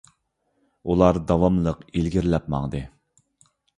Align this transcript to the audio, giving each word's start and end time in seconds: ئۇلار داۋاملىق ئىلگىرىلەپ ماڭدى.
ئۇلار 0.93 1.19
داۋاملىق 1.31 1.83
ئىلگىرىلەپ 1.91 2.49
ماڭدى. 2.55 2.83